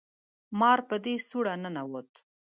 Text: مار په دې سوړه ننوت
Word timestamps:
مار 0.59 0.79
په 0.89 0.95
دې 1.03 1.13
سوړه 1.27 1.53
ننوت 1.63 2.11